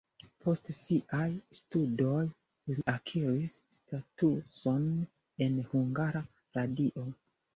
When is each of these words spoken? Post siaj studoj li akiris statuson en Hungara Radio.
Post 0.43 0.69
siaj 0.75 1.25
studoj 1.57 2.23
li 2.71 2.77
akiris 2.95 3.53
statuson 3.75 4.89
en 5.47 5.59
Hungara 5.75 6.25
Radio. 6.59 7.07